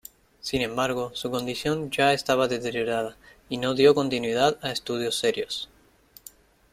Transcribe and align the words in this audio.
Sin 0.39 0.63
embargo, 0.63 1.11
su 1.13 1.29
condición 1.29 1.91
ya 1.91 2.11
estaba 2.11 2.47
deteriorada, 2.47 3.17
y 3.49 3.57
no 3.57 3.75
dio 3.75 3.93
continuidad 3.93 4.57
a 4.63 4.71
estudios 4.71 5.13
serios. 5.15 5.69